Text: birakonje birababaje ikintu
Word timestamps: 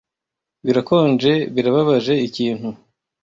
birakonje 0.65 1.31
birababaje 1.53 2.13
ikintu 2.27 2.69